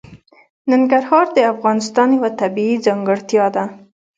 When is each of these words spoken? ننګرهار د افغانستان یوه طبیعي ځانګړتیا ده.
ننګرهار 0.71 1.25
د 1.35 1.37
افغانستان 1.53 2.09
یوه 2.17 2.29
طبیعي 2.41 2.75
ځانګړتیا 2.85 3.45
ده. 3.55 3.63